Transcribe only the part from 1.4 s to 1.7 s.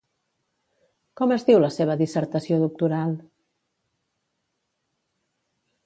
diu la